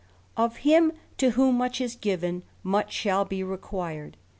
Of 0.35 0.57
him, 0.65 0.93
to 1.19 1.29
whom 1.37 1.59
muck 1.59 1.79
is 1.79 1.95
given, 1.95 2.41
much 2.63 2.91
shall 2.91 3.23
hi 3.29 3.41
required. 3.43 4.17